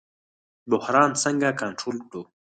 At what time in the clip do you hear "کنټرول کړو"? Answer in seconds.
1.61-2.21